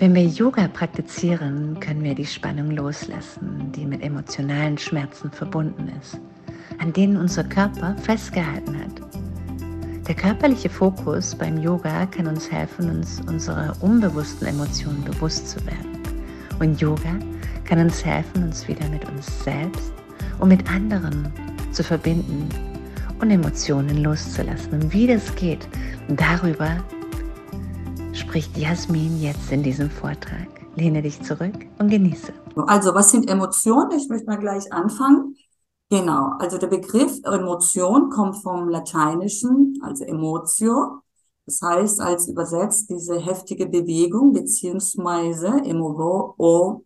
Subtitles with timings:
[0.00, 6.18] Wenn wir Yoga praktizieren, können wir die Spannung loslassen, die mit emotionalen Schmerzen verbunden ist,
[6.78, 10.08] an denen unser Körper festgehalten hat.
[10.08, 16.00] Der körperliche Fokus beim Yoga kann uns helfen, uns unserer unbewussten Emotionen bewusst zu werden.
[16.60, 17.18] Und Yoga
[17.66, 19.92] kann uns helfen, uns wieder mit uns selbst
[20.38, 21.30] und mit anderen
[21.72, 22.48] zu verbinden
[23.20, 24.80] und Emotionen loszulassen.
[24.80, 25.68] Und wie das geht,
[26.08, 26.78] darüber
[28.12, 30.48] spricht Jasmin jetzt in diesem Vortrag.
[30.76, 32.32] Lehne dich zurück und genieße.
[32.66, 33.92] Also, was sind Emotionen?
[33.92, 35.36] Ich möchte mal gleich anfangen.
[35.90, 41.00] Genau, also der Begriff Emotion kommt vom Lateinischen, also emotio.
[41.46, 46.80] Das heißt, als übersetzt diese heftige Bewegung beziehungsweise emovere,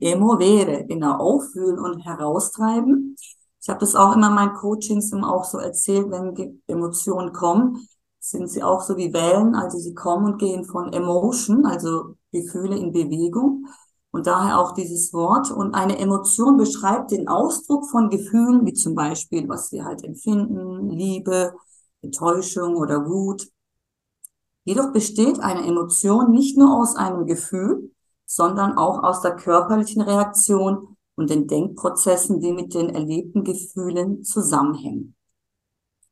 [0.86, 3.14] genau, auffühlen und heraustreiben.
[3.60, 7.86] Ich habe das auch immer in meinen Coachings immer auch so erzählt, wenn Emotionen kommen,
[8.30, 12.78] sind sie auch so wie Wellen, also sie kommen und gehen von Emotion, also Gefühle
[12.78, 13.66] in Bewegung.
[14.12, 15.50] Und daher auch dieses Wort.
[15.50, 20.88] Und eine Emotion beschreibt den Ausdruck von Gefühlen, wie zum Beispiel, was wir halt empfinden,
[20.88, 21.54] Liebe,
[22.00, 23.48] Enttäuschung oder Wut.
[24.64, 27.90] Jedoch besteht eine Emotion nicht nur aus einem Gefühl,
[28.24, 35.14] sondern auch aus der körperlichen Reaktion und den Denkprozessen, die mit den erlebten Gefühlen zusammenhängen.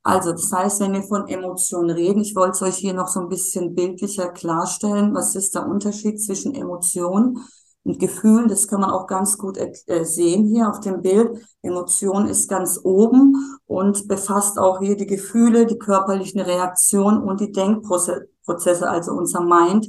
[0.03, 3.20] Also das heißt, wenn wir von Emotionen reden, ich wollte es euch hier noch so
[3.20, 7.39] ein bisschen bildlicher klarstellen, was ist der Unterschied zwischen Emotionen
[7.84, 11.44] und Gefühlen, das kann man auch ganz gut äh, sehen hier auf dem Bild.
[11.62, 17.53] Emotion ist ganz oben und befasst auch hier die Gefühle, die körperlichen Reaktionen und die
[17.53, 19.89] Denkprozesse, also unser Mind,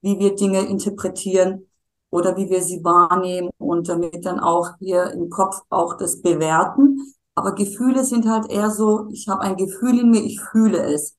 [0.00, 1.66] wie wir Dinge interpretieren
[2.10, 7.14] oder wie wir sie wahrnehmen und damit dann auch hier im Kopf auch das bewerten.
[7.38, 11.16] Aber Gefühle sind halt eher so, ich habe ein Gefühl in mir, ich fühle es.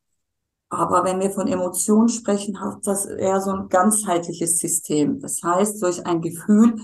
[0.67, 5.21] Aber wenn wir von Emotionen sprechen, hat das eher so ein ganzheitliches System.
[5.21, 6.75] Das heißt, durch ein Gefühl,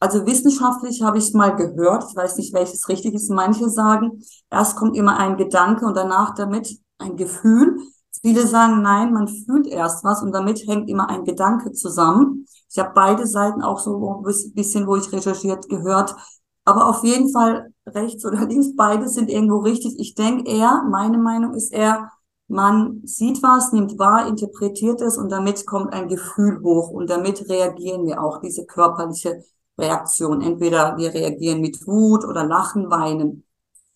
[0.00, 4.20] also wissenschaftlich habe ich mal gehört, ich weiß nicht, welches richtig ist, manche sagen,
[4.50, 7.78] erst kommt immer ein Gedanke und danach damit ein Gefühl.
[8.20, 12.46] Viele sagen, nein, man fühlt erst was und damit hängt immer ein Gedanke zusammen.
[12.68, 16.16] Ich habe beide Seiten auch so ein bisschen, wo ich recherchiert, gehört.
[16.64, 19.98] Aber auf jeden Fall rechts oder links, beide sind irgendwo richtig.
[19.98, 22.10] Ich denke eher, meine Meinung ist eher,
[22.48, 27.48] man sieht was, nimmt wahr, interpretiert es und damit kommt ein Gefühl hoch und damit
[27.48, 29.42] reagieren wir auch diese körperliche
[29.78, 30.42] Reaktion.
[30.42, 33.44] Entweder wir reagieren mit Wut oder Lachen, Weinen.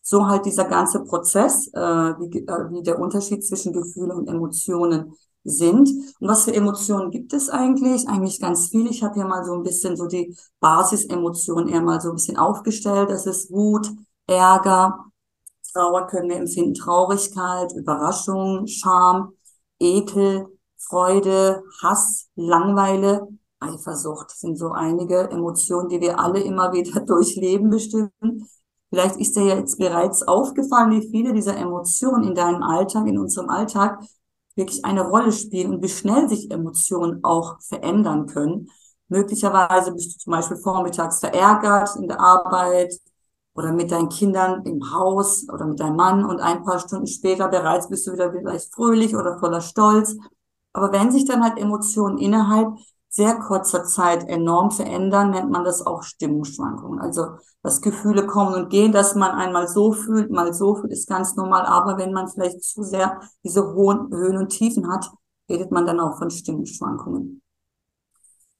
[0.03, 5.15] So halt dieser ganze Prozess, äh, wie, äh, wie der Unterschied zwischen Gefühlen und Emotionen
[5.49, 5.89] sind.
[6.21, 8.09] Und was für Emotionen gibt es eigentlich?
[8.09, 8.89] Eigentlich ganz viel.
[8.89, 12.37] Ich habe hier mal so ein bisschen so die Basisemotionen eher mal so ein bisschen
[12.37, 13.11] aufgestellt.
[13.11, 13.91] Das ist Wut,
[14.27, 15.05] Ärger,
[15.73, 19.33] Trauer können wir empfinden, Traurigkeit, Überraschung, Scham,
[19.79, 23.29] Ekel, Freude, Hass, Langweile,
[23.61, 28.13] Eifersucht sind so einige Emotionen, die wir alle immer wieder durchleben bestimmt.
[28.91, 33.51] Vielleicht ist dir jetzt bereits aufgefallen, wie viele dieser Emotionen in deinem Alltag, in unserem
[33.51, 34.01] Alltag
[34.59, 38.71] wirklich eine Rolle spielen und wie schnell sich Emotionen auch verändern können.
[39.09, 42.93] Möglicherweise bist du zum Beispiel vormittags verärgert in der Arbeit
[43.55, 47.49] oder mit deinen Kindern im Haus oder mit deinem Mann und ein paar Stunden später
[47.49, 50.15] bereits bist du wieder vielleicht fröhlich oder voller Stolz.
[50.75, 52.77] Aber wenn sich dann halt Emotionen innerhalb
[53.09, 57.01] sehr kurzer Zeit enorm verändern, nennt man das auch Stimmungsschwankungen.
[57.01, 57.27] Also,
[57.63, 61.35] dass Gefühle kommen und gehen, dass man einmal so fühlt, mal so fühlt, ist ganz
[61.35, 61.65] normal.
[61.65, 65.11] Aber wenn man vielleicht zu sehr diese hohen Höhen und Tiefen hat,
[65.49, 67.43] redet man dann auch von Stimmungsschwankungen.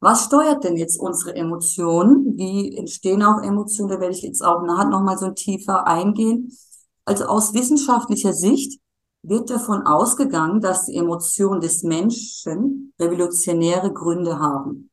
[0.01, 2.37] Was steuert denn jetzt unsere Emotionen?
[2.37, 3.91] Wie entstehen auch Emotionen?
[3.91, 6.57] Da werde ich jetzt auch nachher nochmal so tiefer eingehen.
[7.05, 8.81] Also aus wissenschaftlicher Sicht
[9.29, 14.91] wird davon ausgegangen, dass die Emotionen des Menschen revolutionäre Gründe haben.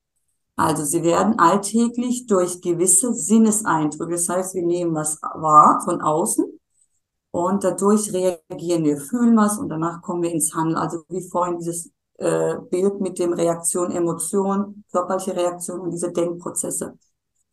[0.56, 6.46] Also sie werden alltäglich durch gewisse Sinneseindrücke, das heißt, wir nehmen was wahr von außen
[7.31, 10.78] und dadurch reagieren wir, fühlen was und danach kommen wir ins Handeln.
[10.78, 16.97] Also wie vorhin dieses äh, Bild mit dem Reaktion, Emotion, körperliche Reaktion und diese Denkprozesse.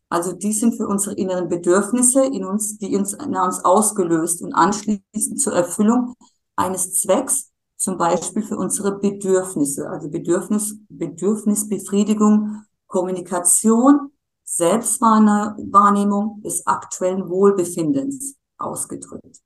[0.07, 4.53] Also die sind für unsere inneren Bedürfnisse in uns, die uns, in uns ausgelöst und
[4.53, 6.15] anschließend zur Erfüllung
[6.55, 14.11] eines Zwecks, zum Beispiel für unsere Bedürfnisse, also Bedürfnis, Bedürfnisbefriedigung, Kommunikation,
[14.45, 19.41] Selbstwahrnehmung des aktuellen Wohlbefindens ausgedrückt.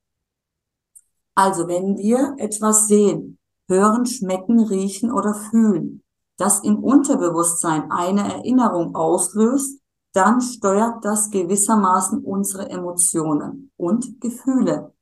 [1.36, 3.38] Also wenn wir etwas sehen,
[3.68, 6.04] hören, schmecken, riechen oder fühlen,
[6.38, 9.80] das im Unterbewusstsein eine Erinnerung auslöst,
[10.13, 14.94] dann steuert das gewissermaßen unsere Emotionen und Gefühle.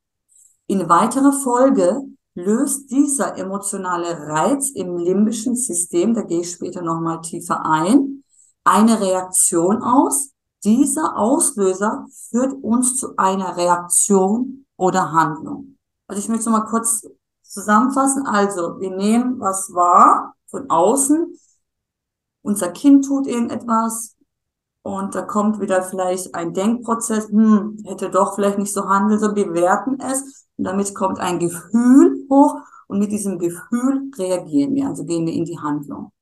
[0.68, 2.02] In weiterer Folge
[2.34, 8.24] löst dieser emotionale Reiz im limbischen System, da gehe ich später nochmal tiefer ein,
[8.64, 10.32] eine Reaktion aus.
[10.64, 15.76] Dieser Auslöser führt uns zu einer Reaktion oder Handlung.
[16.08, 17.06] Also ich möchte nochmal kurz
[17.42, 18.26] zusammenfassen.
[18.26, 21.32] Also wir nehmen was wahr von außen.
[22.42, 24.15] Unser Kind tut irgendetwas,
[24.86, 29.34] und da kommt wieder vielleicht ein Denkprozess, hm, hätte doch vielleicht nicht so handeln, so
[29.34, 30.46] bewerten es.
[30.56, 35.32] Und damit kommt ein Gefühl hoch und mit diesem Gefühl reagieren wir, also gehen wir
[35.32, 36.12] in die Handlung.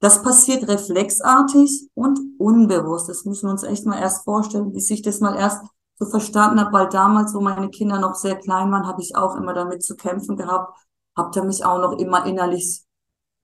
[0.00, 3.08] Das passiert reflexartig und unbewusst.
[3.08, 5.62] Das müssen wir uns echt mal erst vorstellen, bis ich das mal erst
[6.00, 9.36] so verstanden habe, weil damals, wo meine Kinder noch sehr klein waren, habe ich auch
[9.36, 10.76] immer damit zu kämpfen gehabt,
[11.16, 12.82] habe da mich auch noch immer innerlich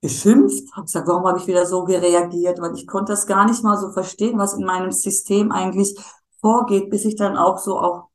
[0.06, 3.62] geschimpft, habe gesagt, warum habe ich wieder so gereagiert, weil ich konnte das gar nicht
[3.64, 5.97] mal so verstehen, was in meinem System eigentlich
[6.41, 8.08] vorgeht, bis ich dann auch so auch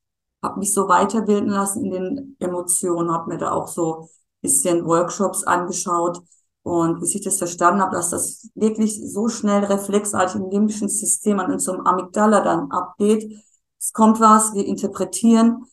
[0.44, 4.10] habe mich so weiterbilden lassen in den Emotionen, habe mir da auch so
[4.42, 6.20] bisschen Workshops angeschaut
[6.64, 11.40] und bis ich das verstanden habe, dass das wirklich so schnell reflexartig im limbischen System
[11.40, 13.32] an unserem Amygdala dann abgeht.
[13.80, 15.66] Es kommt was, wir interpretieren,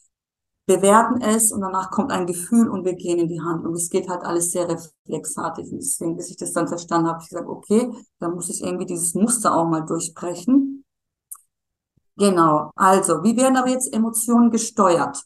[0.68, 3.74] bewerten es und danach kommt ein Gefühl und wir gehen in die Handlung.
[3.74, 5.72] Es geht halt alles sehr reflexartig.
[5.72, 8.86] Und deswegen, bis ich das dann verstanden habe, ich gesagt, okay, dann muss ich irgendwie
[8.86, 10.84] dieses Muster auch mal durchbrechen.
[12.16, 12.70] Genau.
[12.76, 15.24] Also, wie werden aber jetzt Emotionen gesteuert?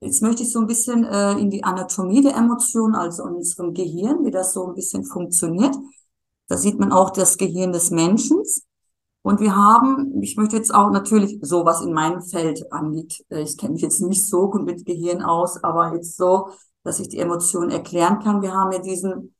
[0.00, 3.74] Jetzt möchte ich so ein bisschen äh, in die Anatomie der Emotionen, also in unserem
[3.74, 5.74] Gehirn, wie das so ein bisschen funktioniert.
[6.48, 8.42] Da sieht man auch das Gehirn des Menschen.
[9.24, 13.40] Und wir haben, ich möchte jetzt auch natürlich so, was in meinem Feld angeht, äh,
[13.40, 16.50] ich kenne mich jetzt nicht so gut mit Gehirn aus, aber jetzt so,
[16.82, 18.42] dass ich die Emotionen erklären kann.
[18.42, 19.34] Wir haben ja diesen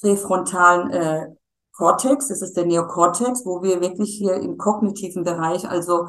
[0.00, 1.26] präfrontalen äh,
[1.72, 6.08] Cortex, das ist der Neokortex, wo wir wirklich hier im kognitiven Bereich, also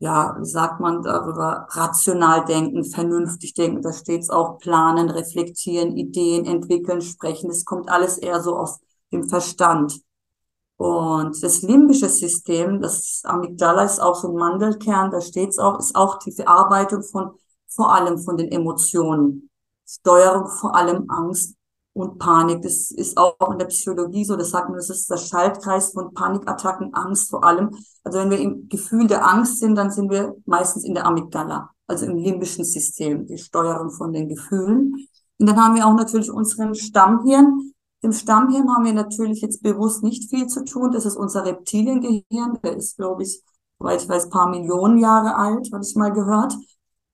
[0.00, 5.96] ja, wie sagt man darüber, rational denken, vernünftig denken, da steht es auch planen, reflektieren,
[5.96, 8.80] Ideen entwickeln, sprechen, das kommt alles eher so aus
[9.12, 10.00] dem Verstand.
[10.76, 15.78] Und das limbische System, das Amygdala ist auch so ein Mandelkern, da steht es auch,
[15.78, 17.30] ist auch die Verarbeitung von
[17.68, 19.50] vor allem von den Emotionen.
[19.86, 21.56] Steuerung vor allem Angst
[21.92, 22.62] und Panik.
[22.62, 26.14] Das ist auch in der Psychologie so, das sagt man, das ist der Schaltkreis von
[26.14, 27.70] Panikattacken, Angst vor allem.
[28.02, 31.70] Also wenn wir im Gefühl der Angst sind, dann sind wir meistens in der Amygdala,
[31.86, 34.94] also im limbischen System, die Steuerung von den Gefühlen.
[35.38, 37.73] Und dann haben wir auch natürlich unseren Stammhirn,
[38.04, 40.92] im Stammhirn haben wir natürlich jetzt bewusst nicht viel zu tun.
[40.92, 42.58] Das ist unser Reptiliengehirn.
[42.62, 43.42] Der ist, glaube ich,
[43.78, 46.54] soweit ich weiß, paar Millionen Jahre alt, habe ich mal gehört.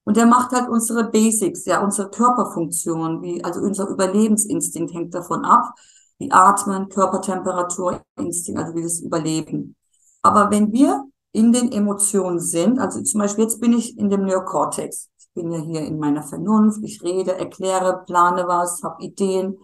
[0.03, 5.45] Und der macht halt unsere Basics, ja, unsere Körperfunktion, wie, also unser Überlebensinstinkt hängt davon
[5.45, 5.75] ab,
[6.19, 9.77] wie Atmen, Körpertemperatur, Instinkt, also wie das Überleben.
[10.23, 14.25] Aber wenn wir in den Emotionen sind, also zum Beispiel jetzt bin ich in dem
[14.25, 15.09] Neokortex.
[15.19, 19.57] Ich bin ja hier in meiner Vernunft, ich rede, erkläre, plane was, habe Ideen.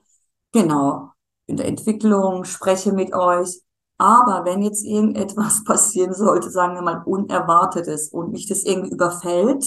[0.53, 1.11] Genau
[1.47, 3.63] in der Entwicklung, spreche mit euch.
[3.99, 9.65] Aber wenn jetzt irgendetwas passieren sollte, sagen wir mal Unerwartetes und mich das irgendwie überfällt,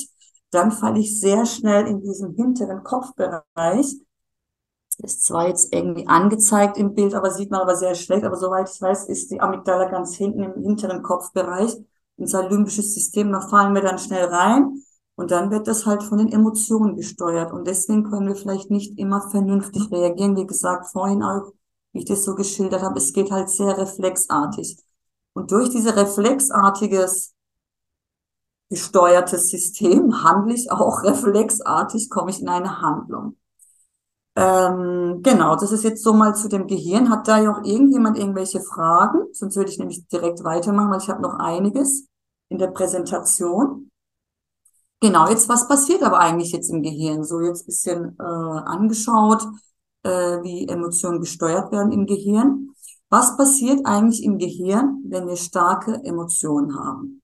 [0.52, 3.96] dann falle ich sehr schnell in diesen hinteren Kopfbereich.
[4.98, 8.26] Ist zwar jetzt irgendwie angezeigt im Bild, aber sieht man aber sehr schlecht.
[8.26, 11.78] Aber soweit ich weiß, ist die Amygdala ganz hinten im hinteren Kopfbereich.
[12.18, 14.84] Unser limbisches System, da fallen wir dann schnell rein.
[15.16, 17.54] Und dann wird das halt von den Emotionen gesteuert.
[17.54, 20.36] Und deswegen können wir vielleicht nicht immer vernünftig reagieren.
[20.36, 21.54] Wie gesagt, vorhin auch
[21.91, 24.77] wie ich das so geschildert habe, es geht halt sehr reflexartig.
[25.33, 27.33] Und durch diese reflexartiges
[28.69, 33.35] gesteuertes System handle ich auch reflexartig, komme ich in eine Handlung.
[34.35, 37.09] Ähm, genau, das ist jetzt so mal zu dem Gehirn.
[37.09, 39.25] Hat da ja auch irgendjemand irgendwelche Fragen?
[39.33, 42.07] Sonst würde ich nämlich direkt weitermachen, weil ich habe noch einiges
[42.49, 43.92] in der Präsentation.
[45.02, 47.23] Genau, jetzt was passiert aber eigentlich jetzt im Gehirn?
[47.23, 49.45] So jetzt bisschen äh, angeschaut
[50.03, 50.09] äh,
[50.44, 52.69] wie Emotionen gesteuert werden im Gehirn.
[53.09, 57.21] Was passiert eigentlich im Gehirn, wenn wir starke Emotionen haben?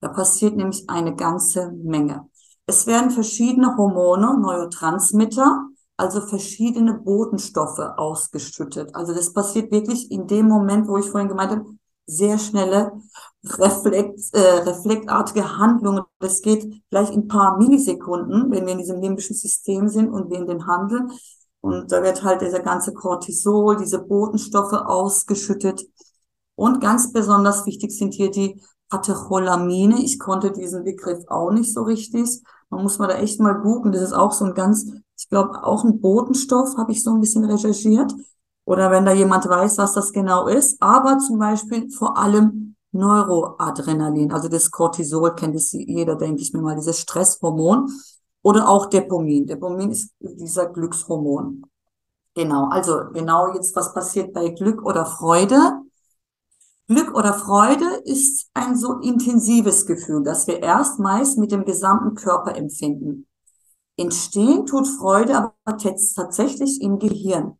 [0.00, 2.28] Da passiert nämlich eine ganze Menge.
[2.66, 8.94] Es werden verschiedene Hormone, Neurotransmitter, also verschiedene Botenstoffe ausgeschüttet.
[8.94, 11.66] Also das passiert wirklich in dem Moment, wo ich vorhin gemeint habe,
[12.06, 12.92] sehr schnelle
[13.44, 16.02] Reflekt, äh, reflektartige Handlungen.
[16.18, 20.30] Das geht gleich in ein paar Millisekunden, wenn wir in diesem limbischen System sind und
[20.30, 21.12] wir in den Handeln.
[21.62, 25.82] Und da wird halt dieser ganze Cortisol, diese Botenstoffe ausgeschüttet.
[26.56, 30.02] Und ganz besonders wichtig sind hier die Katecholamine.
[30.02, 32.42] Ich konnte diesen Begriff auch nicht so richtig.
[32.68, 33.92] Man muss mal da echt mal googeln.
[33.92, 37.20] Das ist auch so ein ganz, ich glaube, auch ein Botenstoff, habe ich so ein
[37.20, 38.12] bisschen recherchiert.
[38.64, 40.82] Oder wenn da jemand weiß, was das genau ist.
[40.82, 46.60] Aber zum Beispiel vor allem Neuroadrenalin, also das Cortisol kennt es jeder, denke ich mir
[46.60, 47.88] mal, dieses Stresshormon.
[48.42, 49.46] Oder auch Depomin.
[49.46, 51.64] Depomin ist dieser Glückshormon.
[52.34, 55.82] Genau, also genau jetzt, was passiert bei Glück oder Freude?
[56.88, 62.56] Glück oder Freude ist ein so intensives Gefühl, das wir erstmals mit dem gesamten Körper
[62.56, 63.26] empfinden.
[63.96, 67.58] Entstehen tut Freude aber tatsächlich im Gehirn.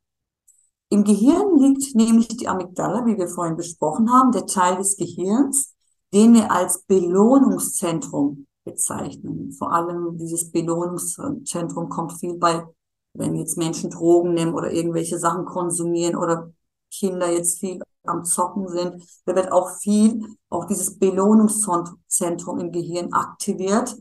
[0.88, 5.74] Im Gehirn liegt nämlich die Amygdala, wie wir vorhin besprochen haben, der Teil des Gehirns,
[6.12, 9.52] den wir als Belohnungszentrum bezeichnen.
[9.52, 12.66] Vor allem dieses Belohnungszentrum kommt viel bei,
[13.14, 16.50] wenn jetzt Menschen Drogen nehmen oder irgendwelche Sachen konsumieren oder
[16.90, 23.12] Kinder jetzt viel am Zocken sind, da wird auch viel, auch dieses Belohnungszentrum im Gehirn
[23.12, 23.96] aktiviert.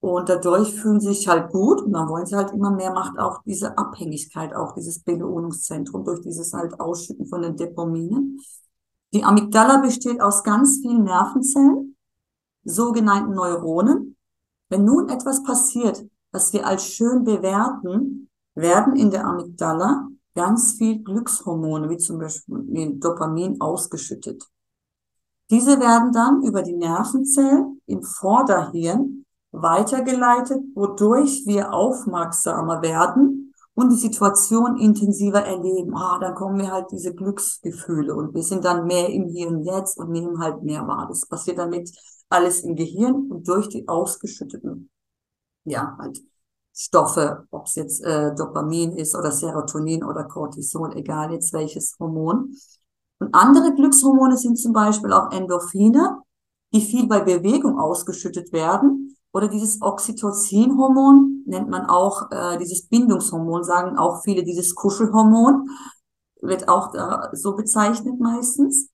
[0.00, 3.18] Und dadurch fühlen sie sich halt gut und dann wollen sie halt immer mehr, macht
[3.18, 8.38] auch diese Abhängigkeit, auch dieses Belohnungszentrum durch dieses halt Ausschütten von den Dopaminen.
[9.14, 11.93] Die Amygdala besteht aus ganz vielen Nervenzellen,
[12.64, 14.16] sogenannten Neuronen.
[14.68, 21.02] Wenn nun etwas passiert, was wir als schön bewerten, werden in der Amygdala ganz viel
[21.02, 24.44] Glückshormone, wie zum Beispiel Dopamin, ausgeschüttet.
[25.50, 33.98] Diese werden dann über die Nervenzellen im Vorderhirn weitergeleitet, wodurch wir aufmerksamer werden und die
[33.98, 35.94] Situation intensiver erleben.
[35.94, 39.64] Ah, dann kommen wir halt diese Glücksgefühle und wir sind dann mehr im Hier und
[39.64, 41.06] Jetzt und nehmen halt mehr wahr.
[41.08, 41.90] Das passiert damit
[42.34, 44.90] alles im Gehirn und durch die ausgeschütteten,
[45.64, 46.20] ja, halt
[46.76, 52.56] Stoffe, ob es jetzt äh, Dopamin ist oder Serotonin oder Cortisol, egal jetzt welches Hormon.
[53.20, 56.18] Und andere Glückshormone sind zum Beispiel auch Endorphine,
[56.72, 59.16] die viel bei Bewegung ausgeschüttet werden.
[59.32, 65.68] Oder dieses Oxytocin-Hormon nennt man auch äh, dieses Bindungshormon, sagen auch viele dieses Kuschelhormon,
[66.40, 68.90] wird auch äh, so bezeichnet meistens.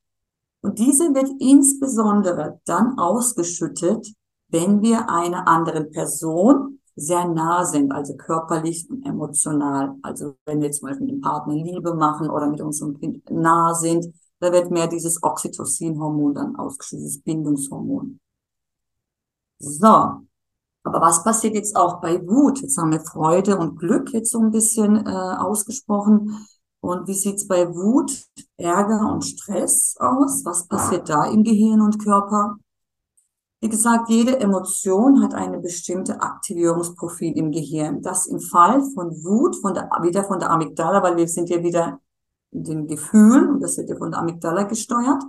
[0.63, 4.13] Und diese wird insbesondere dann ausgeschüttet,
[4.49, 9.97] wenn wir einer anderen Person sehr nah sind, also körperlich und emotional.
[10.03, 13.75] Also wenn wir zum Beispiel mit dem Partner Liebe machen oder mit unserem Kind nah
[13.75, 14.07] sind,
[14.41, 18.21] da wird mehr dieses Oxytocin-Hormon dann ausgeschüttet, dieses Bindungshormon.
[19.59, 19.87] So,
[20.83, 22.61] aber was passiert jetzt auch bei Wut?
[22.63, 26.47] Jetzt haben wir Freude und Glück jetzt so ein bisschen äh, ausgesprochen.
[26.81, 30.45] Und wie sieht's bei Wut, Ärger und Stress aus?
[30.45, 32.57] Was passiert da im Gehirn und Körper?
[33.61, 38.01] Wie gesagt, jede Emotion hat eine bestimmte Aktivierungsprofil im Gehirn.
[38.01, 41.63] Das im Fall von Wut, von der, wieder von der Amygdala, weil wir sind ja
[41.63, 42.01] wieder
[42.53, 45.23] in den Gefühlen und das wird ja von der Amygdala gesteuert.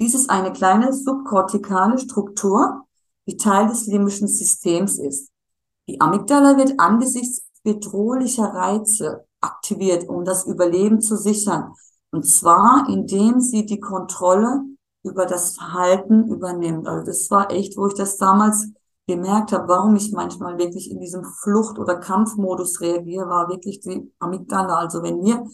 [0.00, 2.84] Dies ist eine kleine subkortikale Struktur,
[3.28, 5.30] die Teil des limbischen Systems ist.
[5.88, 11.74] Die Amygdala wird angesichts bedrohlicher Reize aktiviert, um das Überleben zu sichern.
[12.10, 14.62] Und zwar, indem sie die Kontrolle
[15.02, 16.86] über das Verhalten übernimmt.
[16.86, 18.68] Also das war echt, wo ich das damals
[19.06, 24.12] gemerkt habe, warum ich manchmal wirklich in diesem Flucht- oder Kampfmodus reagiere, war wirklich die
[24.18, 24.76] Amygdala.
[24.76, 25.44] Also wenn wir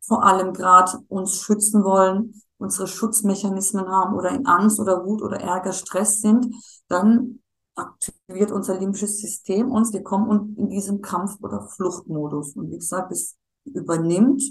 [0.00, 5.40] vor allem gerade uns schützen wollen, unsere Schutzmechanismen haben oder in Angst oder Wut oder
[5.40, 6.54] Ärger, Stress sind,
[6.88, 7.39] dann
[7.80, 9.92] aktiviert unser limbisches System uns.
[9.92, 12.56] Wir kommen in diesem Kampf- oder Fluchtmodus.
[12.56, 14.42] Und wie gesagt, es übernimmt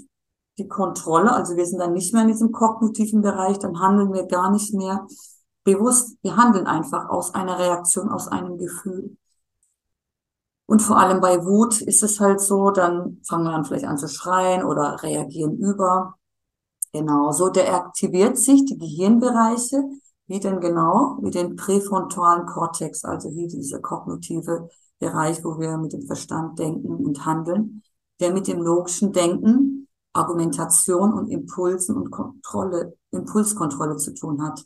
[0.58, 1.32] die Kontrolle.
[1.32, 4.74] Also wir sind dann nicht mehr in diesem kognitiven Bereich, dann handeln wir gar nicht
[4.74, 5.06] mehr
[5.64, 6.16] bewusst.
[6.22, 9.16] Wir handeln einfach aus einer Reaktion, aus einem Gefühl.
[10.66, 13.98] Und vor allem bei Wut ist es halt so, dann fangen wir an vielleicht an
[13.98, 16.14] zu schreien oder reagieren über.
[16.92, 19.82] Genau, so der aktiviert sich die Gehirnbereiche,
[20.30, 24.68] wie denn genau, wie den präfrontalen Kortex, also hier dieser kognitive
[25.00, 27.82] Bereich, wo wir mit dem Verstand denken und handeln,
[28.20, 34.64] der mit dem logischen Denken Argumentation und Impulsen und Kontrolle, Impulskontrolle zu tun hat.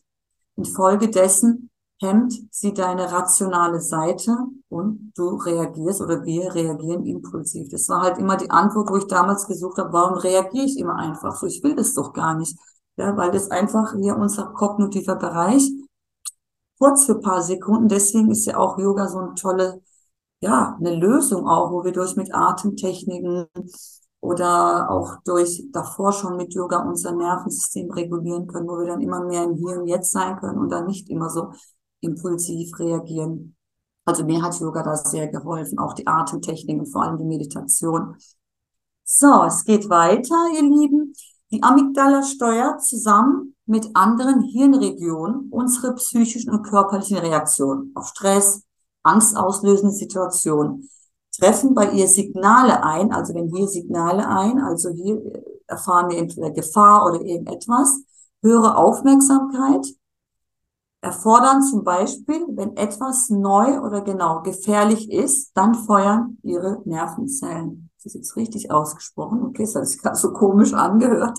[0.56, 4.37] Infolgedessen hemmt sie deine rationale Seite
[4.68, 7.71] und du reagierst oder wir reagieren impulsiv.
[7.71, 10.97] Das war halt immer die Antwort, wo ich damals gesucht habe, warum reagiere ich immer
[10.97, 11.47] einfach so?
[11.47, 12.54] Ich will das doch gar nicht.
[12.97, 15.71] Ja, weil das einfach hier unser kognitiver Bereich
[16.79, 17.89] kurz für paar Sekunden.
[17.89, 19.83] Deswegen ist ja auch Yoga so eine tolle,
[20.41, 23.47] ja, eine Lösung auch, wo wir durch mit Atemtechniken
[24.21, 29.25] oder auch durch davor schon mit Yoga unser Nervensystem regulieren können, wo wir dann immer
[29.25, 31.53] mehr im Hier und Jetzt sein können und dann nicht immer so
[32.01, 33.57] impulsiv reagieren.
[34.05, 38.17] Also mir hat Yoga da sehr geholfen, auch die Atemtechniken, vor allem die Meditation.
[39.05, 41.15] So, es geht weiter, ihr Lieben.
[41.51, 48.63] Die Amygdala steuert zusammen mit anderen Hirnregionen unsere psychischen und körperlichen Reaktionen auf Stress,
[49.03, 50.89] angstauslösende Situationen
[51.39, 55.21] treffen bei ihr Signale ein, also wenn hier Signale ein, also hier
[55.67, 58.01] erfahren wir entweder Gefahr oder irgendetwas,
[58.43, 59.87] höhere Aufmerksamkeit,
[61.01, 67.84] erfordern zum Beispiel, wenn etwas neu oder genau gefährlich ist, dann feuern ihre Nervenzellen.
[68.04, 69.42] Das ist jetzt richtig ausgesprochen.
[69.46, 71.38] Okay, das hat sich gerade so komisch angehört.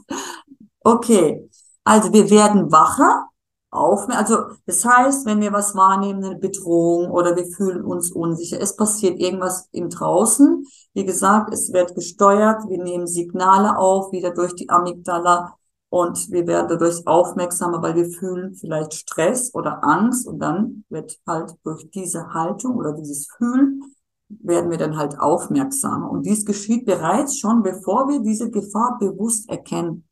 [0.81, 1.49] Okay,
[1.83, 3.27] also wir werden wacher,
[3.75, 8.59] auf, also das heißt, wenn wir was wahrnehmen, eine Bedrohung oder wir fühlen uns unsicher,
[8.59, 10.65] es passiert irgendwas im Draußen.
[10.93, 15.55] Wie gesagt, es wird gesteuert, wir nehmen Signale auf, wieder durch die Amygdala
[15.89, 21.17] und wir werden dadurch aufmerksamer, weil wir fühlen vielleicht Stress oder Angst und dann wird
[21.27, 23.81] halt durch diese Haltung oder dieses Fühlen
[24.29, 26.09] werden wir dann halt aufmerksamer.
[26.09, 30.07] Und dies geschieht bereits schon, bevor wir diese Gefahr bewusst erkennen.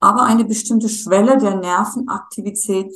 [0.00, 2.92] Aber eine bestimmte Schwelle der Nervenaktivität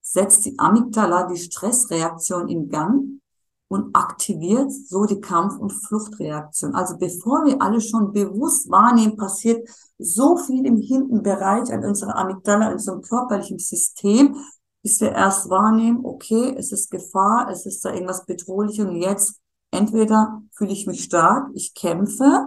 [0.00, 3.20] setzt die Amygdala die Stressreaktion in Gang
[3.68, 6.74] und aktiviert so die Kampf- und Fluchtreaktion.
[6.74, 12.16] Also bevor wir alle schon bewusst wahrnehmen, passiert so viel im hinten Bereich an unserer
[12.16, 14.36] Amygdala, in unserem körperlichen System,
[14.82, 19.40] bis wir erst wahrnehmen, okay, es ist Gefahr, es ist da irgendwas bedrohlich und jetzt
[19.70, 22.46] entweder fühle ich mich stark, ich kämpfe,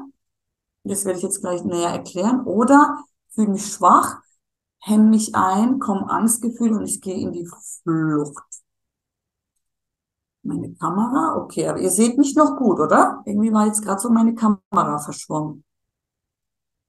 [0.83, 4.17] das werde ich jetzt gleich näher erklären, oder fühle mich schwach,
[4.79, 8.43] hemme mich ein, komme Angstgefühle und ich gehe in die Flucht
[10.45, 11.37] meine Kamera.
[11.37, 13.21] Okay, aber ihr seht mich noch gut, oder?
[13.25, 15.63] Irgendwie war jetzt gerade so meine Kamera verschwommen.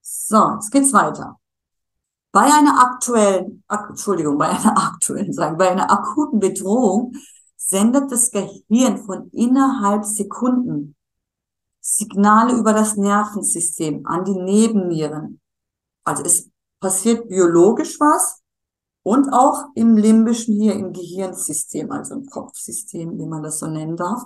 [0.03, 1.39] So, jetzt geht's weiter.
[2.37, 7.15] Bei einer aktuellen, ak Entschuldigung, bei einer aktuellen, sagen, bei einer akuten Bedrohung
[7.57, 10.97] sendet das Gehirn von innerhalb Sekunden
[11.81, 15.41] Signale über das Nervensystem an die Nebennieren.
[16.05, 18.43] Also es passiert biologisch was,
[19.03, 23.97] und auch im limbischen hier im Gehirnsystem, also im Kopfsystem, wie man das so nennen
[23.97, 24.25] darf.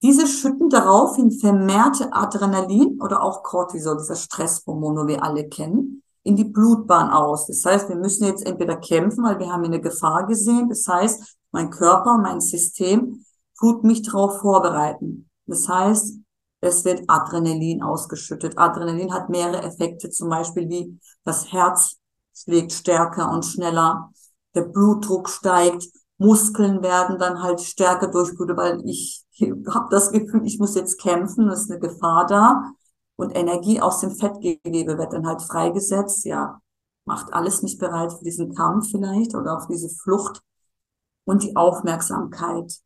[0.00, 6.34] Diese schütten daraufhin vermehrte Adrenalin oder auch Cortisol, dieser Stresshormon, wo wir alle kennen, in
[6.34, 7.46] die Blutbahn aus.
[7.46, 10.68] Das heißt, wir müssen jetzt entweder kämpfen, weil wir haben eine Gefahr gesehen.
[10.68, 13.24] Das heißt, mein Körper, mein System
[13.58, 15.30] tut mich darauf vorbereiten.
[15.46, 16.18] Das heißt,
[16.60, 18.58] es wird Adrenalin ausgeschüttet.
[18.58, 21.96] Adrenalin hat mehrere Effekte, zum Beispiel wie das Herz
[22.34, 24.10] schlägt stärker und schneller,
[24.54, 25.86] der Blutdruck steigt,
[26.18, 31.48] Muskeln werden dann halt stärker durchblutet, weil ich habe das Gefühl, ich muss jetzt kämpfen,
[31.50, 32.72] es ist eine Gefahr da
[33.16, 36.60] und Energie aus dem Fettgewebe wird dann halt freigesetzt, ja,
[37.04, 40.42] macht alles mich bereit für diesen Kampf vielleicht oder auf diese Flucht
[41.24, 42.80] und die Aufmerksamkeit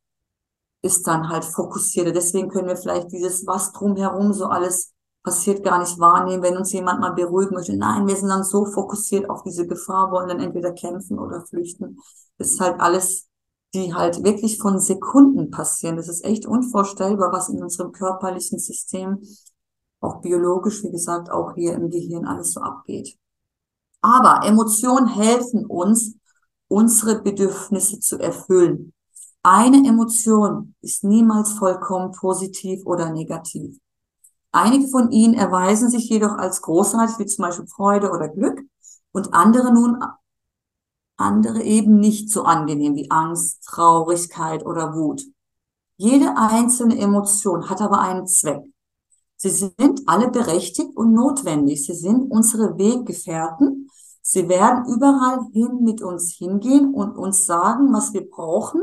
[0.82, 2.14] ist dann halt fokussiert.
[2.14, 6.72] Deswegen können wir vielleicht dieses, was drumherum so alles passiert gar nicht wahrnehmen, wenn uns
[6.72, 7.76] jemand mal beruhigen möchte.
[7.76, 11.98] Nein, wir sind dann so fokussiert auf diese Gefahr, wollen dann entweder kämpfen oder flüchten.
[12.38, 13.28] Das ist halt alles,
[13.74, 15.96] die halt wirklich von Sekunden passieren.
[15.96, 19.20] Das ist echt unvorstellbar, was in unserem körperlichen System,
[20.00, 23.16] auch biologisch, wie gesagt, auch hier im Gehirn alles so abgeht.
[24.00, 26.14] Aber Emotionen helfen uns,
[26.68, 28.92] unsere Bedürfnisse zu erfüllen.
[29.42, 33.78] Eine Emotion ist niemals vollkommen positiv oder negativ.
[34.52, 38.60] Einige von ihnen erweisen sich jedoch als großartig, wie zum Beispiel Freude oder Glück,
[39.12, 40.02] und andere nun,
[41.16, 45.22] andere eben nicht so angenehm wie Angst, Traurigkeit oder Wut.
[45.96, 48.62] Jede einzelne Emotion hat aber einen Zweck.
[49.42, 51.86] Sie sind alle berechtigt und notwendig.
[51.86, 53.88] Sie sind unsere Weggefährten.
[54.20, 58.82] Sie werden überall hin mit uns hingehen und uns sagen, was wir brauchen.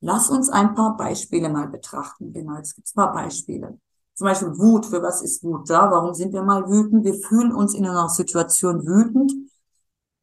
[0.00, 2.32] Lass uns ein paar Beispiele mal betrachten.
[2.32, 3.80] Genau, es gibt ein paar Beispiele.
[4.14, 4.86] Zum Beispiel Wut.
[4.86, 5.90] Für was ist Wut da?
[5.90, 7.04] Warum sind wir mal wütend?
[7.04, 9.32] Wir fühlen uns in einer Situation wütend,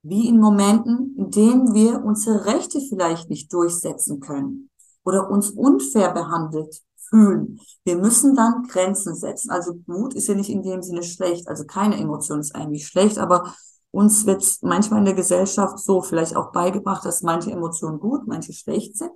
[0.01, 4.69] wie in Momenten, in denen wir unsere Rechte vielleicht nicht durchsetzen können
[5.03, 6.81] oder uns unfair behandelt
[7.15, 7.59] fühlen.
[7.83, 9.51] Wir müssen dann Grenzen setzen.
[9.51, 11.47] Also Wut ist ja nicht in dem Sinne schlecht.
[11.47, 13.53] Also keine Emotion ist eigentlich schlecht, aber
[13.91, 18.53] uns wird manchmal in der Gesellschaft so vielleicht auch beigebracht, dass manche Emotionen gut, manche
[18.53, 19.13] schlecht sind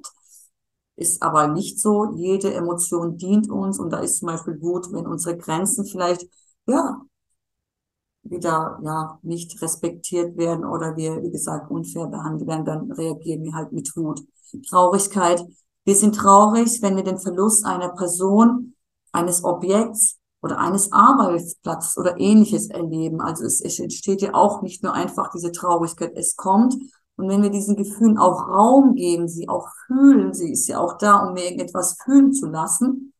[0.99, 2.13] ist aber nicht so.
[2.15, 6.27] Jede Emotion dient uns und da ist zum Beispiel Wut, wenn unsere Grenzen vielleicht,
[6.67, 7.01] ja,
[8.23, 13.53] wieder, ja, nicht respektiert werden oder wir, wie gesagt, unfair behandelt werden, dann reagieren wir
[13.53, 14.21] halt mit Wut.
[14.69, 15.41] Traurigkeit.
[15.89, 18.75] Wir sind traurig, wenn wir den Verlust einer Person,
[19.11, 23.21] eines Objekts oder eines Arbeitsplatzes oder ähnliches erleben.
[23.21, 26.11] Also es, es entsteht ja auch nicht nur einfach diese Traurigkeit.
[26.13, 26.75] Es kommt
[27.15, 30.99] und wenn wir diesen Gefühlen auch Raum geben, sie auch fühlen, sie ist ja auch
[30.99, 33.11] da, um mir irgendetwas fühlen zu lassen,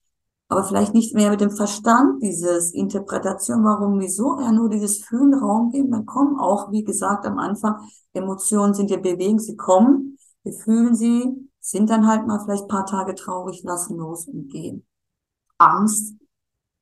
[0.48, 5.34] aber vielleicht nicht mehr mit dem Verstand, dieses Interpretation, warum, wieso, ja nur dieses Fühlen
[5.34, 7.78] Raum geben, dann kommen auch, wie gesagt am Anfang,
[8.14, 12.86] Emotionen sind ja bewegend, sie kommen, wir fühlen sie, sind dann halt mal vielleicht paar
[12.86, 14.86] Tage traurig, lassen los und gehen.
[15.58, 16.16] Angst,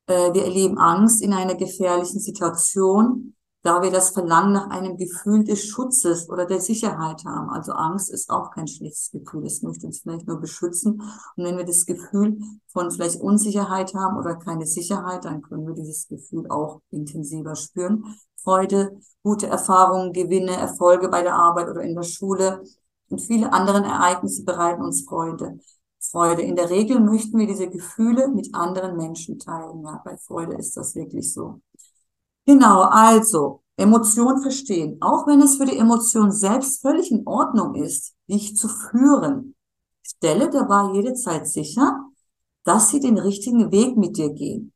[0.06, 5.44] äh, wir erleben Angst in einer gefährlichen Situation, da wir das Verlangen nach einem Gefühl
[5.44, 7.50] des Schutzes oder der Sicherheit haben.
[7.50, 9.44] Also Angst ist auch kein schlechtes Gefühl.
[9.44, 11.02] Es möchte uns vielleicht nur beschützen.
[11.36, 12.38] Und wenn wir das Gefühl
[12.68, 18.04] von vielleicht Unsicherheit haben oder keine Sicherheit, dann können wir dieses Gefühl auch intensiver spüren.
[18.36, 22.62] Freude, gute Erfahrungen, Gewinne, Erfolge bei der Arbeit oder in der Schule
[23.08, 25.58] und viele andere Ereignisse bereiten uns Freude.
[26.00, 26.42] Freude.
[26.42, 29.82] In der Regel möchten wir diese Gefühle mit anderen Menschen teilen.
[29.82, 31.60] Ja, bei Freude ist das wirklich so.
[32.46, 34.98] Genau, also Emotion verstehen.
[35.00, 39.54] Auch wenn es für die Emotion selbst völlig in Ordnung ist, dich zu führen,
[40.02, 42.04] stelle dabei jederzeit sicher,
[42.64, 44.72] dass sie den richtigen Weg mit dir gehen.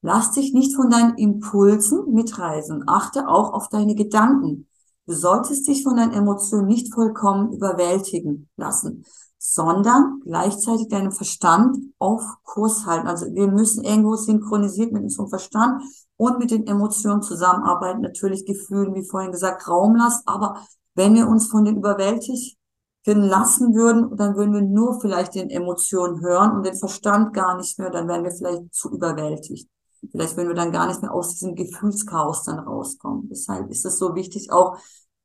[0.00, 2.84] Lass dich nicht von deinen Impulsen mitreisen.
[2.88, 4.68] Achte auch auf deine Gedanken.
[5.06, 9.04] Du solltest dich von deinen Emotionen nicht vollkommen überwältigen lassen,
[9.36, 13.08] sondern gleichzeitig deinen Verstand auf Kurs halten.
[13.08, 15.82] Also wir müssen irgendwo synchronisiert mit unserem Verstand
[16.16, 20.22] und mit den Emotionen zusammenarbeiten, natürlich Gefühlen, wie vorhin gesagt, Raum lassen.
[20.26, 22.56] Aber wenn wir uns von den überwältigen
[23.04, 27.76] lassen würden, dann würden wir nur vielleicht den Emotionen hören und den Verstand gar nicht
[27.80, 29.68] mehr, dann wären wir vielleicht zu überwältigt.
[30.12, 33.28] Vielleicht würden wir dann gar nicht mehr aus diesem Gefühlschaos dann rauskommen.
[33.28, 34.76] Deshalb ist es so wichtig, auch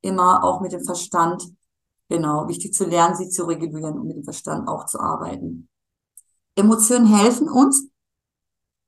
[0.02, 1.44] immer auch mit dem Verstand,
[2.10, 5.70] genau, wichtig zu lernen, sie zu regulieren und mit dem Verstand auch zu arbeiten.
[6.56, 7.88] Emotionen helfen uns,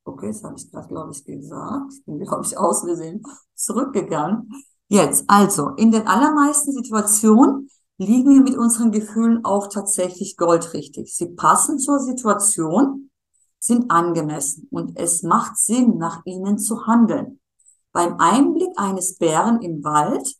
[0.09, 1.93] Okay, das habe ich gerade, glaube ich, gesagt.
[1.93, 3.21] Ich bin, glaube ich, aus Versehen
[3.53, 4.49] zurückgegangen.
[4.87, 11.15] Jetzt, also, in den allermeisten Situationen liegen wir mit unseren Gefühlen auch tatsächlich goldrichtig.
[11.15, 13.08] Sie passen zur Situation,
[13.59, 17.39] sind angemessen und es macht Sinn, nach ihnen zu handeln.
[17.91, 20.35] Beim Einblick eines Bären im Wald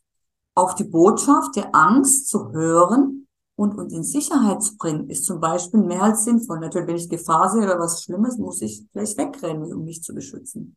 [0.54, 5.40] auf die Botschaft der Angst zu hören und uns in Sicherheit zu bringen, ist zum
[5.40, 6.60] Beispiel mehr als sinnvoll.
[6.60, 10.14] Natürlich, wenn ich Gefahr sehe oder was Schlimmes, muss ich vielleicht wegrennen, um mich zu
[10.14, 10.76] beschützen.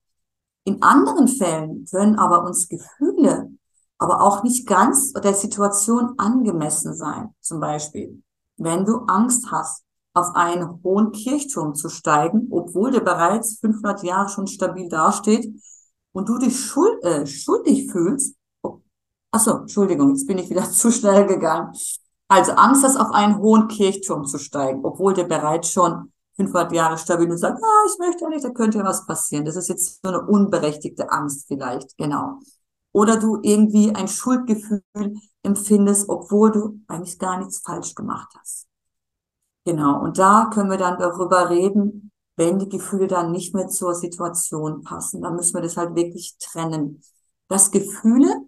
[0.65, 3.49] In anderen Fällen können aber uns Gefühle
[4.03, 7.33] aber auch nicht ganz der Situation angemessen sein.
[7.39, 8.21] Zum Beispiel,
[8.57, 14.29] wenn du Angst hast, auf einen hohen Kirchturm zu steigen, obwohl der bereits 500 Jahre
[14.29, 15.51] schon stabil dasteht
[16.11, 18.35] und du dich schuld, äh, schuldig fühlst.
[18.61, 18.81] Oh,
[19.31, 21.73] achso, Entschuldigung, jetzt bin ich wieder zu schnell gegangen.
[22.27, 26.97] Also Angst hast, auf einen hohen Kirchturm zu steigen, obwohl der bereits schon 500 Jahre
[26.97, 29.45] stabil und sagt, ah, ich möchte nicht, da könnte ja was passieren.
[29.45, 32.39] Das ist jetzt so eine unberechtigte Angst vielleicht, genau.
[32.91, 34.83] Oder du irgendwie ein Schuldgefühl
[35.43, 38.67] empfindest, obwohl du eigentlich gar nichts falsch gemacht hast.
[39.65, 40.01] Genau.
[40.01, 44.81] Und da können wir dann darüber reden, wenn die Gefühle dann nicht mehr zur Situation
[44.81, 45.21] passen.
[45.21, 47.01] Dann müssen wir das halt wirklich trennen.
[47.47, 48.47] Dass Gefühle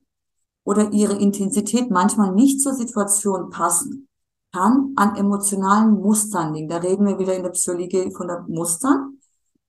[0.63, 4.07] oder ihre Intensität manchmal nicht zur Situation passen,
[4.51, 6.69] kann an emotionalen Mustern liegen.
[6.69, 9.19] Da reden wir wieder in der Psychologie von den Mustern,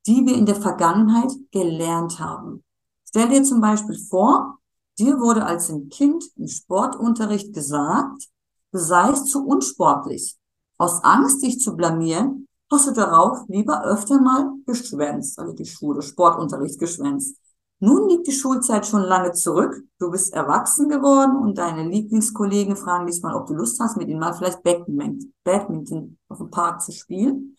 [0.06, 2.64] die wir in der Vergangenheit gelernt haben.
[3.08, 4.58] Stell dir zum Beispiel vor,
[4.98, 8.28] dir wurde als ein Kind im Sportunterricht gesagt,
[8.72, 10.35] du seist zu unsportlich.
[10.78, 16.02] Aus Angst, dich zu blamieren, hast du darauf lieber öfter mal geschwänzt, also die Schule,
[16.02, 17.36] Sportunterricht geschwänzt.
[17.78, 19.82] Nun liegt die Schulzeit schon lange zurück.
[19.98, 24.08] Du bist erwachsen geworden und deine Lieblingskollegen fragen dich mal, ob du Lust hast, mit
[24.08, 27.56] ihnen mal vielleicht Badminton, auf dem Park zu spielen.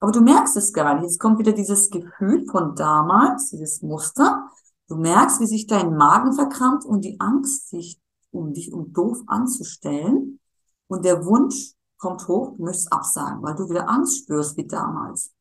[0.00, 1.04] Aber du merkst es gar nicht.
[1.04, 4.50] Jetzt kommt wieder dieses Gefühl von damals, dieses Muster.
[4.86, 7.98] Du merkst, wie sich dein Magen verkrampft und die Angst, sich
[8.30, 10.40] um dich um doof anzustellen.
[10.88, 15.32] Und der Wunsch kommt hoch, du möchtest absagen, weil du wieder Angst spürst wie damals.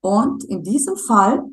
[0.00, 1.44] Und in diesem Fall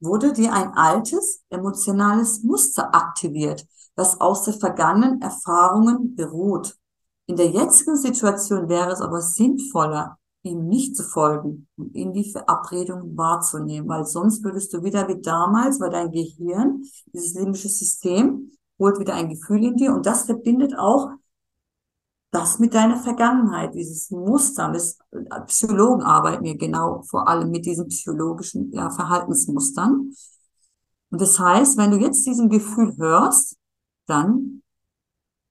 [0.00, 6.76] wurde dir ein altes emotionales Muster aktiviert, das aus der vergangenen Erfahrungen beruht.
[7.26, 12.30] In der jetzigen Situation wäre es aber sinnvoller, ihm nicht zu folgen und ihn die
[12.30, 18.50] Verabredung wahrzunehmen, weil sonst würdest du wieder wie damals, weil dein Gehirn, dieses limbische System,
[18.78, 21.10] holt wieder ein Gefühl in dir und das verbindet auch
[22.32, 27.66] das mit deiner Vergangenheit, dieses Muster, das äh, Psychologen arbeiten ja genau vor allem mit
[27.66, 30.12] diesen psychologischen ja, Verhaltensmustern.
[31.10, 33.58] Und das heißt, wenn du jetzt diesem Gefühl hörst,
[34.06, 34.62] dann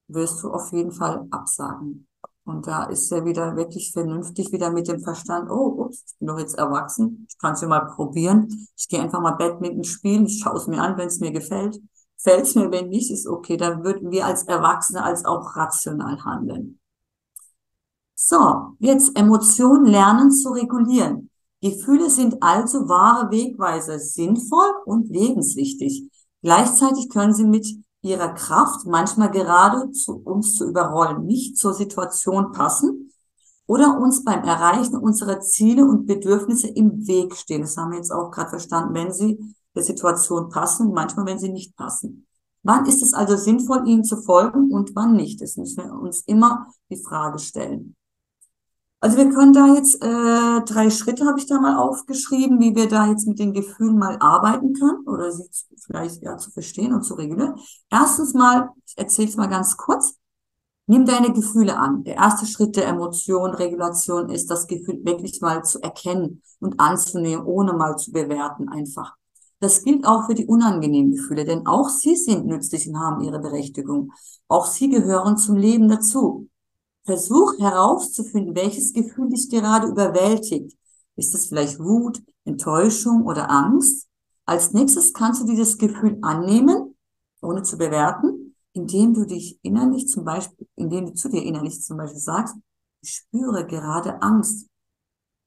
[0.08, 2.08] wirst du auf jeden Fall absagen.
[2.46, 6.30] Und da ist ja wieder wirklich vernünftig, wieder mit dem Verstand, oh, ups, ich bin
[6.30, 8.48] doch jetzt erwachsen, ich kann es ja mal probieren.
[8.76, 11.80] Ich gehe einfach mal Badminton spielen, ich schaue es mir an, wenn es mir gefällt
[12.24, 16.24] fällt es mir, wenn nicht, ist okay, dann würden wir als Erwachsene als auch rational
[16.24, 16.80] handeln.
[18.16, 21.30] So, jetzt Emotionen lernen zu regulieren.
[21.62, 26.10] Gefühle sind also wahre Wegweiser, sinnvoll und lebenswichtig.
[26.42, 27.68] Gleichzeitig können sie mit
[28.02, 33.12] ihrer Kraft manchmal gerade zu uns zu überrollen, nicht zur Situation passen
[33.68, 37.62] oder uns beim Erreichen unserer Ziele und Bedürfnisse im Weg stehen.
[37.62, 41.50] Das haben wir jetzt auch gerade verstanden, wenn sie der Situation passen, manchmal wenn sie
[41.50, 42.28] nicht passen.
[42.64, 45.42] Wann ist es also sinnvoll, ihnen zu folgen und wann nicht?
[45.42, 47.96] Das müssen wir uns immer die Frage stellen.
[49.04, 52.88] Also wir können da jetzt äh, drei Schritte habe ich da mal aufgeschrieben, wie wir
[52.88, 55.50] da jetzt mit den Gefühlen mal arbeiten können oder sie
[55.84, 57.56] vielleicht ja zu verstehen und zu regulieren.
[57.90, 60.20] Erstens mal, ich erzähle es mal ganz kurz.
[60.86, 62.04] Nimm deine Gefühle an.
[62.04, 67.44] Der erste Schritt der Emotion, Regulation ist, das Gefühl wirklich mal zu erkennen und anzunehmen,
[67.44, 69.16] ohne mal zu bewerten einfach.
[69.62, 73.40] Das gilt auch für die unangenehmen Gefühle, denn auch sie sind nützlich und haben ihre
[73.40, 74.12] Berechtigung.
[74.48, 76.50] Auch sie gehören zum Leben dazu.
[77.04, 80.76] Versuch herauszufinden, welches Gefühl dich gerade überwältigt.
[81.16, 84.08] Ist es vielleicht Wut, Enttäuschung oder Angst?
[84.46, 86.96] Als nächstes kannst du dieses Gefühl annehmen,
[87.42, 91.98] ohne zu bewerten, indem du dich innerlich zum Beispiel, indem du zu dir innerlich zum
[91.98, 92.56] Beispiel sagst,
[93.02, 94.68] ich spüre gerade Angst.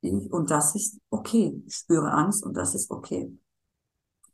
[0.03, 1.61] Und das ist okay.
[1.67, 3.37] Ich spüre Angst und das ist okay.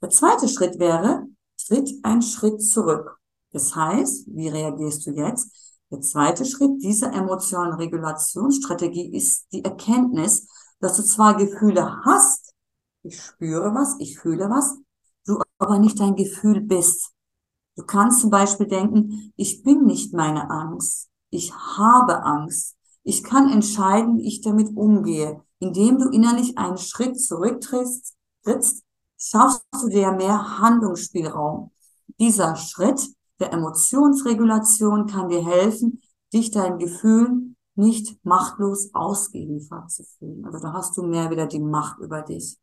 [0.03, 1.27] Der zweite Schritt wäre,
[1.67, 3.19] tritt einen Schritt zurück.
[3.53, 5.77] Das heißt, wie reagierst du jetzt?
[5.91, 12.55] Der zweite Schritt dieser emotionalen Regulationsstrategie ist die Erkenntnis, dass du zwar Gefühle hast,
[13.03, 14.77] ich spüre was, ich fühle was,
[15.27, 17.11] du aber nicht dein Gefühl bist.
[17.77, 22.77] Du kannst zum Beispiel denken, ich bin nicht meine Angst, ich habe Angst.
[23.03, 25.43] Ich kann entscheiden, wie ich damit umgehe.
[25.59, 28.85] Indem du innerlich einen Schritt zurücktrittst, trittst,
[29.21, 31.71] schaffst du dir mehr Handlungsspielraum.
[32.19, 33.01] Dieser Schritt
[33.39, 36.01] der Emotionsregulation kann dir helfen,
[36.33, 40.45] dich deinen Gefühlen nicht machtlos ausgeliefert zu fühlen.
[40.45, 42.59] Also da hast du mehr wieder die Macht über dich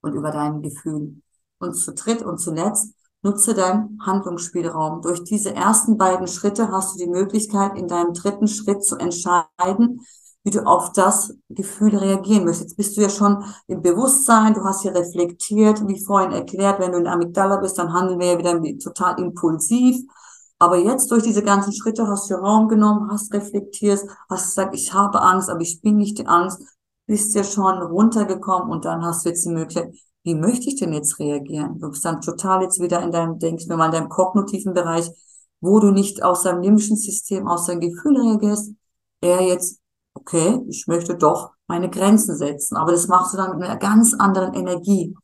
[0.00, 1.22] und über dein Gefühl.
[1.58, 5.02] Und zu dritt und zuletzt nutze deinen Handlungsspielraum.
[5.02, 10.00] Durch diese ersten beiden Schritte hast du die Möglichkeit, in deinem dritten Schritt zu entscheiden,
[10.46, 12.60] wie du auf das Gefühl reagieren wirst.
[12.60, 16.92] Jetzt bist du ja schon im Bewusstsein, du hast hier reflektiert, wie vorhin erklärt, wenn
[16.92, 20.06] du in Amygdala bist, dann handeln wir ja wieder total impulsiv.
[20.60, 24.94] Aber jetzt durch diese ganzen Schritte hast du Raum genommen, hast reflektiert, hast gesagt, ich
[24.94, 26.62] habe Angst, aber ich bin nicht die Angst,
[27.06, 30.92] bist ja schon runtergekommen und dann hast du jetzt die Möglichkeit, wie möchte ich denn
[30.92, 31.80] jetzt reagieren?
[31.80, 35.10] Du bist dann total jetzt wieder in deinem, denkst mir mal, in deinem kognitiven Bereich,
[35.60, 38.72] wo du nicht aus deinem limbischen System, aus deinem Gefühl reagierst,
[39.20, 39.80] eher jetzt
[40.16, 42.76] okay, ich möchte doch meine Grenzen setzen.
[42.76, 45.14] Aber das machst du dann mit einer ganz anderen Energie.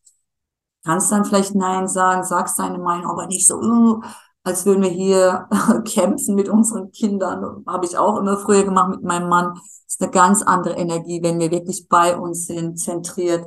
[0.84, 4.00] Kannst dann vielleicht Nein sagen, sagst deine Meinung, aber nicht so, uh,
[4.42, 5.48] als würden wir hier
[5.84, 7.64] kämpfen mit unseren Kindern.
[7.66, 9.54] Habe ich auch immer früher gemacht mit meinem Mann.
[9.54, 13.46] Das ist eine ganz andere Energie, wenn wir wirklich bei uns sind, zentriert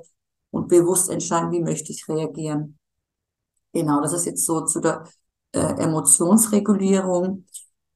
[0.51, 2.79] und bewusst entscheiden, wie möchte ich reagieren.
[3.73, 5.03] Genau, das ist jetzt so zu der
[5.51, 7.45] äh, Emotionsregulierung.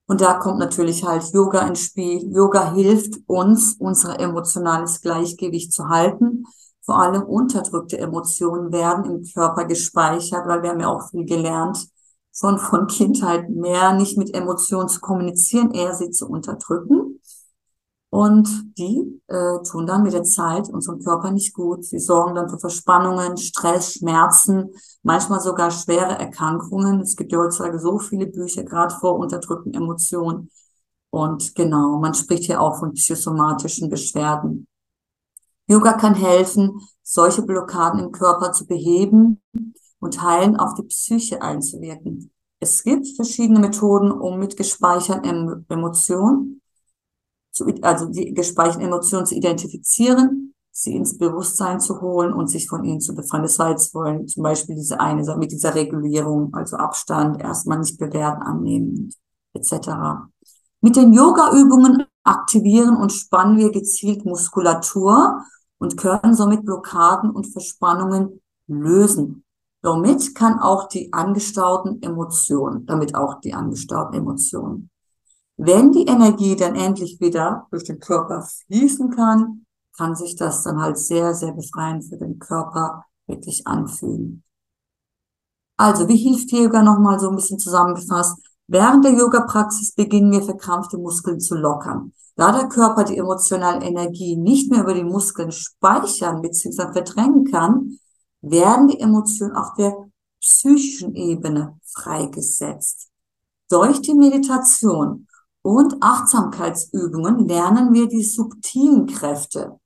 [0.09, 2.33] Und da kommt natürlich halt Yoga ins Spiel.
[2.33, 6.45] Yoga hilft uns, unser emotionales Gleichgewicht zu halten.
[6.81, 11.87] Vor allem unterdrückte Emotionen werden im Körper gespeichert, weil wir haben ja auch viel gelernt,
[12.31, 17.18] von, von Kindheit mehr nicht mit Emotionen zu kommunizieren, eher sie zu unterdrücken.
[18.11, 21.85] Und die äh, tun dann mit der Zeit unserem Körper nicht gut.
[21.85, 24.71] Sie sorgen dann für Verspannungen, Stress, Schmerzen,
[25.03, 27.01] manchmal sogar schwere Erkrankungen.
[27.01, 30.49] Es gibt ja heutzutage so viele Bücher, gerade vor unterdrückten Emotionen.
[31.11, 34.67] Und genau, man spricht hier auch von psychosomatischen Beschwerden.
[35.67, 39.39] Yoga kann helfen, solche Blockaden im Körper zu beheben
[39.99, 42.31] und heilen auf die Psyche einzuwirken.
[42.59, 46.59] Es gibt verschiedene Methoden, um mit gespeicherten Emotionen
[47.59, 52.83] zu, also die gespeicherten Emotionen zu identifizieren, sie ins Bewusstsein zu holen und sich von
[52.85, 53.43] ihnen zu befreien.
[53.43, 57.99] Das war jetzt wollen zum Beispiel diese eine mit dieser Regulierung, also Abstand, erstmal nicht
[57.99, 59.13] bewerten, annehmen,
[59.53, 59.89] etc.
[60.81, 65.43] Mit den Yoga-Übungen aktivieren und spannen wir gezielt Muskulatur
[65.79, 69.43] und können somit Blockaden und Verspannungen lösen.
[69.81, 74.88] Somit kann auch die angestauten Emotionen, damit auch die angestauten Emotionen
[75.61, 79.65] wenn die Energie dann endlich wieder durch den Körper fließen kann,
[79.97, 84.45] kann sich das dann halt sehr, sehr befreiend für den Körper wirklich anfühlen.
[85.75, 88.37] Also, wie hilft Yoga nochmal so ein bisschen zusammengefasst?
[88.67, 92.13] Während der Yoga-Praxis beginnen wir verkrampfte Muskeln zu lockern.
[92.37, 96.93] Da der Körper die emotionale Energie nicht mehr über die Muskeln speichern bzw.
[96.93, 97.99] verdrängen kann,
[98.41, 99.93] werden die Emotionen auf der
[100.39, 103.09] psychischen Ebene freigesetzt.
[103.67, 105.27] Durch die Meditation
[105.61, 109.79] und Achtsamkeitsübungen lernen wir die subtilen Kräfte,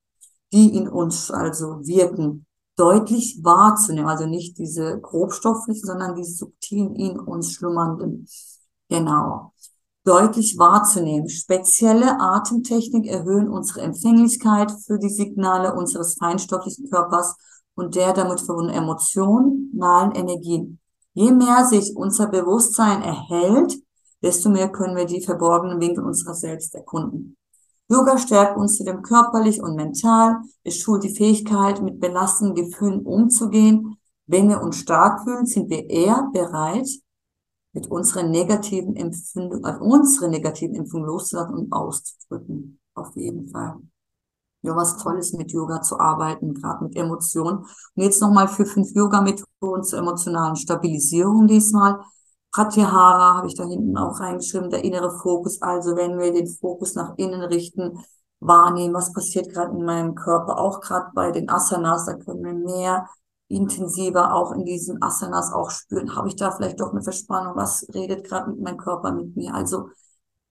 [0.52, 4.10] die in uns also wirken, deutlich wahrzunehmen.
[4.10, 8.28] Also nicht diese grobstofflichen, sondern die subtilen in uns schlummernden.
[8.90, 9.54] Genau.
[10.06, 11.30] Deutlich wahrzunehmen.
[11.30, 17.36] Spezielle Atemtechnik erhöhen unsere Empfänglichkeit für die Signale unseres feinstofflichen Körpers
[17.76, 20.80] und der damit verbundenen emotionalen Energien.
[21.14, 23.78] Je mehr sich unser Bewusstsein erhält,
[24.24, 27.38] desto mehr können wir die verborgenen Winkel unserer selbst erkunden.
[27.90, 30.38] Yoga stärkt uns zudem körperlich und mental.
[30.64, 33.98] Es schult die Fähigkeit, mit belastenden Gefühlen umzugehen.
[34.26, 36.88] Wenn wir uns stark fühlen, sind wir eher bereit,
[37.74, 42.80] mit unseren negativen Empfindungen, also unsere negativen Empfindungen loszulassen und auszudrücken.
[42.94, 43.78] Auf jeden Fall.
[44.62, 47.60] Ja, was Tolles mit Yoga zu arbeiten, gerade mit Emotionen.
[47.60, 52.00] Und jetzt nochmal für fünf Yoga-Methoden zur emotionalen Stabilisierung diesmal.
[52.54, 55.62] Pratyahara habe ich da hinten auch reingeschrieben, der innere Fokus.
[55.62, 57.98] Also wenn wir den Fokus nach innen richten,
[58.40, 62.54] wahrnehmen, was passiert gerade in meinem Körper, auch gerade bei den Asanas, da können wir
[62.54, 63.08] mehr
[63.48, 66.16] intensiver auch in diesen Asanas auch spüren.
[66.16, 67.56] Habe ich da vielleicht doch eine Verspannung?
[67.56, 69.54] Was redet gerade mit meinem Körper mit mir?
[69.54, 69.90] Also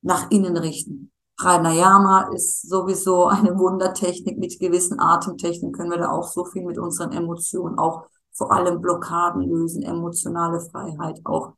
[0.02, 1.12] nach innen richten.
[1.36, 4.38] Pranayama ist sowieso eine Wundertechnik.
[4.38, 8.80] Mit gewissen Atemtechniken können wir da auch so viel mit unseren Emotionen, auch vor allem
[8.80, 11.52] Blockaden lösen, emotionale Freiheit auch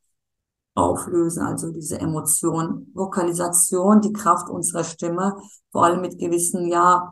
[0.75, 5.35] auflösen, also diese Emotion, Vokalisation, die Kraft unserer Stimme,
[5.71, 7.11] vor allem mit gewissen, ja,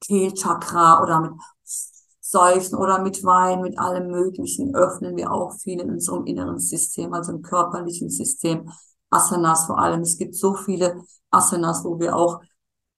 [0.00, 1.32] Kehlchakra oder mit
[2.20, 7.12] Seufzen oder mit Wein, mit allem Möglichen öffnen wir auch viel in unserem inneren System,
[7.14, 8.70] also im körperlichen System.
[9.10, 10.02] Asanas vor allem.
[10.02, 12.42] Es gibt so viele Asanas, wo wir auch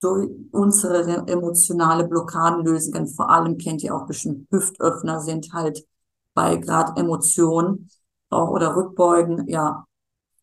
[0.01, 3.07] durch unsere emotionale Blockaden lösen können.
[3.07, 5.87] Vor allem kennt ihr auch bestimmt Hüftöffner sind halt
[6.35, 7.89] bei gerade Emotionen
[8.31, 9.85] auch oder Rückbeugen, ja,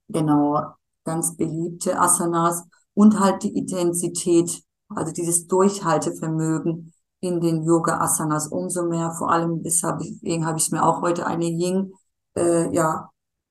[0.09, 0.73] genau,
[1.03, 8.85] ganz beliebte Asanas und halt die Intensität, also dieses Durchhaltevermögen in den Yoga Asanas umso
[8.87, 11.91] mehr, vor allem deshalb, habe ich mir auch heute eine Ying,
[12.35, 13.09] äh, ja,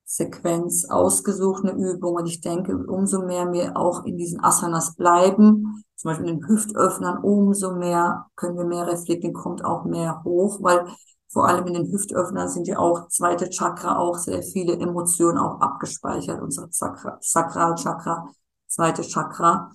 [0.09, 2.15] Sequenz ausgesucht, eine Übung.
[2.15, 6.47] Und ich denke, umso mehr wir auch in diesen Asanas bleiben, zum Beispiel in den
[6.47, 10.87] Hüftöffnern, umso mehr können wir mehr reflektieren, kommt auch mehr hoch, weil
[11.37, 15.61] vor allem in den Hüftöffnern sind ja auch zweite Chakra auch sehr viele Emotionen auch
[15.61, 18.27] abgespeichert, unser Sakra, Sakralchakra,
[18.65, 19.69] zweite Chakra.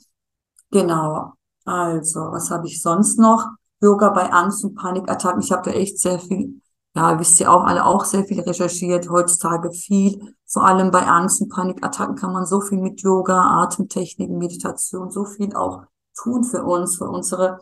[0.73, 1.35] Genau.
[1.65, 3.47] Also, was habe ich sonst noch?
[3.81, 5.41] Yoga bei Angst- und Panikattacken.
[5.41, 6.61] Ich habe da echt sehr viel,
[6.97, 10.35] ja, wisst ihr auch alle auch sehr viel recherchiert, heutzutage viel.
[10.49, 15.27] Vor allem bei Angst- und Panikattacken kann man so viel mit Yoga, Atemtechniken, Meditation, so
[15.27, 15.85] viel auch
[16.21, 17.61] tun für uns, für unsere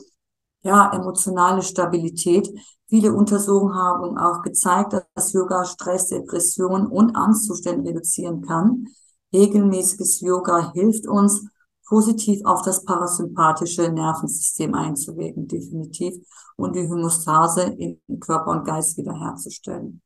[0.62, 2.52] ja, emotionale Stabilität.
[2.88, 8.86] Viele Untersuchungen haben auch gezeigt, dass Yoga Stress, Depression und Angstzustände reduzieren kann.
[9.32, 11.46] Regelmäßiges Yoga hilft uns,
[11.86, 16.14] positiv auf das parasympathische Nervensystem einzuwirken, definitiv,
[16.56, 20.00] und die Homostase in Körper und Geist wiederherzustellen.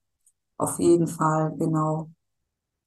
[0.57, 2.11] Auf jeden Fall, genau.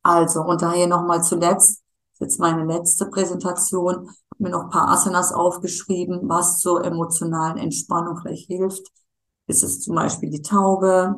[0.04, 1.84] Also, und daher nochmal zuletzt,
[2.20, 8.48] jetzt meine letzte Präsentation, mir noch ein paar Asanas aufgeschrieben, was zur emotionalen Entspannung vielleicht
[8.48, 8.92] hilft
[9.48, 11.16] ist es zum Beispiel die Taube,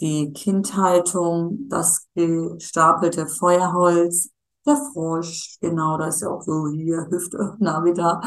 [0.00, 4.30] die Kindhaltung, das gestapelte Feuerholz,
[4.66, 8.20] der Frosch, genau, da ist ja auch so hier Hüftöffner wieder,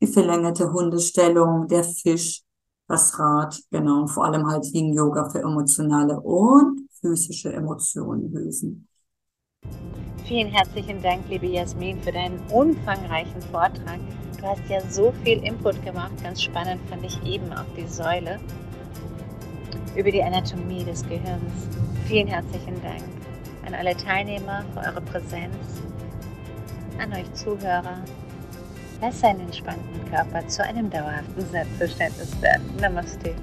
[0.00, 2.42] die verlängerte Hundestellung, der Fisch,
[2.86, 8.87] das Rad, genau, vor allem halt Yin Yoga für emotionale und physische Emotionen lösen.
[10.24, 13.98] Vielen herzlichen Dank, liebe Jasmin, für deinen umfangreichen Vortrag.
[14.38, 16.12] Du hast ja so viel Input gemacht.
[16.22, 18.38] Ganz spannend fand ich eben auch die Säule
[19.96, 21.52] über die Anatomie des Gehirns.
[22.06, 23.04] Vielen herzlichen Dank
[23.66, 25.56] an alle Teilnehmer für eure Präsenz,
[26.98, 27.98] an euch Zuhörer.
[29.00, 32.64] Lass einen entspannten Körper zu einem dauerhaften Selbstverständnis werden.
[32.80, 33.34] Namaste.